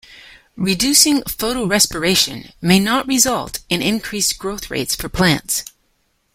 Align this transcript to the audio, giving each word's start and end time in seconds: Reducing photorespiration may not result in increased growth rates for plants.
Reducing 0.57 1.21
photorespiration 1.25 2.53
may 2.59 2.79
not 2.79 3.05
result 3.07 3.59
in 3.69 3.83
increased 3.83 4.39
growth 4.39 4.71
rates 4.71 4.95
for 4.95 5.09
plants. 5.09 5.63